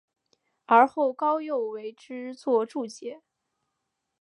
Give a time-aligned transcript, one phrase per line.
[0.65, 3.21] 而后高诱为之作注解。